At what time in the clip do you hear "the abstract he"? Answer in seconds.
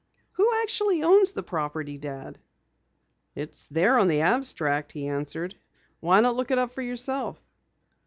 4.07-5.07